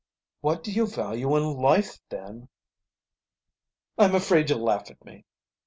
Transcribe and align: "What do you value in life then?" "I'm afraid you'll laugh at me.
"What 0.39 0.63
do 0.63 0.71
you 0.71 0.87
value 0.87 1.37
in 1.37 1.43
life 1.43 1.99
then?" 2.09 2.49
"I'm 3.99 4.15
afraid 4.15 4.49
you'll 4.49 4.57
laugh 4.63 4.89
at 4.89 5.05
me. 5.05 5.25